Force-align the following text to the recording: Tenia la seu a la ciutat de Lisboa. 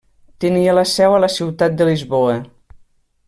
Tenia 0.45 0.73
la 0.77 0.85
seu 0.91 1.17
a 1.17 1.19
la 1.25 1.29
ciutat 1.35 1.77
de 1.81 1.89
Lisboa. 1.91 2.39